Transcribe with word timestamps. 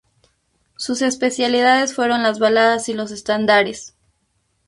Sus 0.77 1.03
especialidades 1.03 1.93
fueron 1.93 2.23
las 2.23 2.39
baladas 2.39 2.89
y 2.89 2.95
los 2.95 3.11
estándares. 3.11 3.93